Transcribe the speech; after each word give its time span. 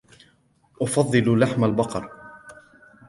أفضل 0.81 1.39
لحم 1.39 1.63
البقر. 1.63 2.09